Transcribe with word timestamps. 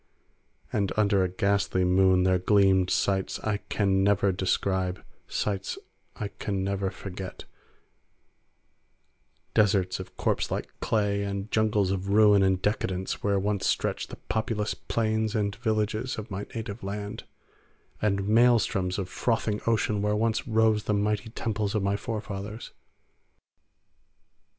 And 0.73 0.91
under 0.97 1.23
a 1.23 1.29
ghastly 1.29 1.83
moon 1.83 2.23
there 2.23 2.39
gleamed 2.39 2.89
sights 2.89 3.39
I 3.41 3.57
can 3.69 4.03
never 4.03 4.31
describe, 4.31 5.05
sights 5.27 5.77
I 6.15 6.29
can 6.29 6.63
never 6.63 6.89
forget; 6.89 7.43
deserts 9.53 9.99
of 9.99 10.17
corpselike 10.17 10.73
clay 10.79 11.21
and 11.21 11.51
jungles 11.51 11.91
of 11.91 12.09
ruin 12.09 12.41
and 12.41 12.59
decadence 12.59 13.21
where 13.21 13.37
once 13.37 13.67
stretched 13.67 14.09
the 14.09 14.15
populous 14.15 14.73
plains 14.73 15.35
and 15.35 15.55
villages 15.57 16.17
of 16.17 16.31
my 16.31 16.47
native 16.55 16.81
land, 16.83 17.25
and 18.01 18.27
maelstroms 18.27 18.97
of 18.97 19.07
frothing 19.07 19.61
ocean 19.67 20.01
where 20.01 20.15
once 20.15 20.47
rose 20.47 20.85
the 20.85 20.95
mighty 20.95 21.29
temples 21.29 21.75
of 21.75 21.83
my 21.83 21.95
forefathers. 21.95 22.71